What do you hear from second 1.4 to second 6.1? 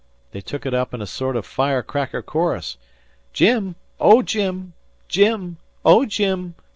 firecracker chorus: "Jim! O Jim! Jim! O